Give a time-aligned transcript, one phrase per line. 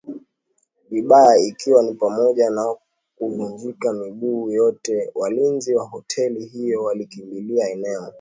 [0.89, 2.75] vibaya ikiwa ni pamoja na
[3.15, 8.09] kuvunjika miguu yote Walinzi wa hoteli hiyo walikimbilia eneo